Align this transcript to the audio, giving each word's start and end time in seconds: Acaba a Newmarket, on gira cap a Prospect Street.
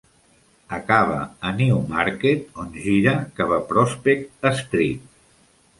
Acaba 0.77 1.17
a 1.49 1.51
Newmarket, 1.59 2.49
on 2.65 2.73
gira 2.87 3.15
cap 3.39 3.55
a 3.61 3.65
Prospect 3.75 4.53
Street. 4.65 5.11